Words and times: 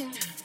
broken. 0.00 0.39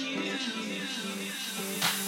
You. 0.00 2.03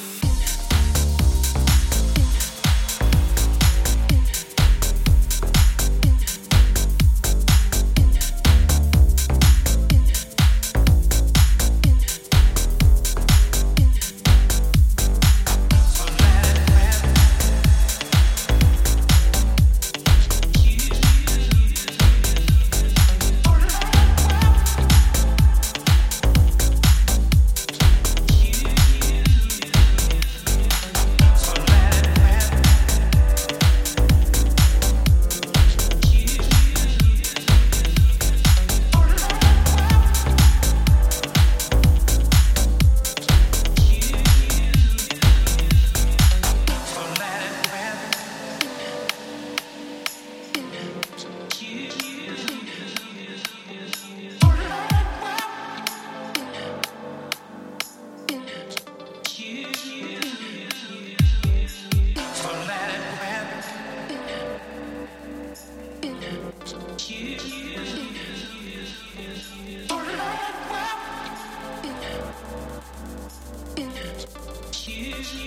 Don't 75.27 75.43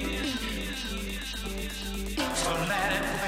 let 2.68 2.92
it 2.92 3.19